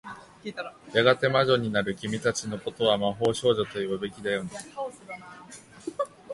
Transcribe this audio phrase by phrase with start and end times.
[0.95, 4.49] やがて魔女になる君たちの事は、魔法少女と呼ぶべきだよね。